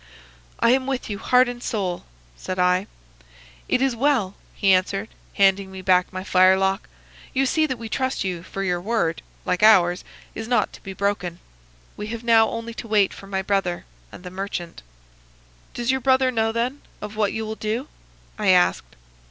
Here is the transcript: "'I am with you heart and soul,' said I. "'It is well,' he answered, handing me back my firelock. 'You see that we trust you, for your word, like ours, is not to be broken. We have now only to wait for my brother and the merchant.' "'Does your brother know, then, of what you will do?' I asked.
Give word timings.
"'I 0.61 0.69
am 0.71 0.87
with 0.87 1.11
you 1.11 1.19
heart 1.19 1.47
and 1.47 1.61
soul,' 1.61 2.05
said 2.35 2.57
I. 2.57 2.87
"'It 3.69 3.83
is 3.83 3.95
well,' 3.95 4.33
he 4.55 4.73
answered, 4.73 5.09
handing 5.35 5.71
me 5.71 5.83
back 5.83 6.11
my 6.11 6.23
firelock. 6.23 6.89
'You 7.35 7.45
see 7.45 7.67
that 7.67 7.77
we 7.77 7.87
trust 7.87 8.23
you, 8.23 8.41
for 8.41 8.63
your 8.63 8.81
word, 8.81 9.21
like 9.45 9.61
ours, 9.61 10.03
is 10.33 10.47
not 10.47 10.73
to 10.73 10.81
be 10.81 10.93
broken. 10.93 11.37
We 11.95 12.07
have 12.07 12.23
now 12.23 12.49
only 12.49 12.73
to 12.81 12.87
wait 12.87 13.13
for 13.13 13.27
my 13.27 13.43
brother 13.43 13.85
and 14.11 14.23
the 14.23 14.31
merchant.' 14.31 14.81
"'Does 15.75 15.91
your 15.91 16.01
brother 16.01 16.31
know, 16.31 16.51
then, 16.51 16.81
of 16.99 17.15
what 17.15 17.31
you 17.31 17.45
will 17.45 17.53
do?' 17.53 17.87
I 18.39 18.47
asked. 18.49 18.95